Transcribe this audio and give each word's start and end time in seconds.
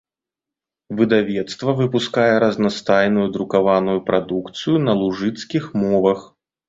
Выдавецтва 1.01 1.75
выпускае 1.81 2.35
разнастайную 2.45 3.25
друкаваную 3.35 3.99
прадукцыю 4.09 4.75
на 4.87 4.93
лужыцкіх 5.03 5.69
мовах. 5.85 6.19